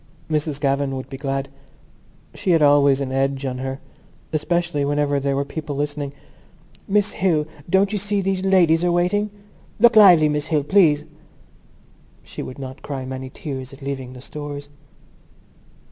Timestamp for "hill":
7.11-7.45, 10.47-10.63